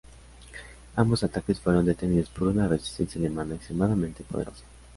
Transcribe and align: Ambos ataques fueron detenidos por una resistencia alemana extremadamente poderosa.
Ambos 0.95 1.23
ataques 1.23 1.59
fueron 1.59 1.85
detenidos 1.85 2.27
por 2.29 2.47
una 2.47 2.67
resistencia 2.67 3.21
alemana 3.21 3.53
extremadamente 3.53 4.23
poderosa. 4.23 4.65